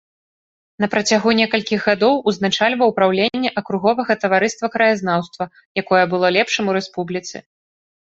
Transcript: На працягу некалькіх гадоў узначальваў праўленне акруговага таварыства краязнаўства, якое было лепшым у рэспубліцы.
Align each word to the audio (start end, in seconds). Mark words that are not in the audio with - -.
На 0.83 0.87
працягу 0.93 1.29
некалькіх 1.39 1.83
гадоў 1.89 2.15
узначальваў 2.31 2.93
праўленне 2.99 3.51
акруговага 3.61 4.15
таварыства 4.23 4.71
краязнаўства, 4.77 5.43
якое 5.83 6.01
было 6.15 6.33
лепшым 6.39 6.63
у 6.73 6.77
рэспубліцы. 6.79 7.35